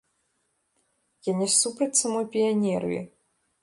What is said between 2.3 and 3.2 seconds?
піянерыі.